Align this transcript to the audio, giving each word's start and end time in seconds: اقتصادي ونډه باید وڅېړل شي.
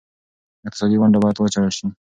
اقتصادي 0.67 0.97
ونډه 0.99 1.19
باید 1.23 1.37
وڅېړل 1.39 1.71
شي. 1.77 1.85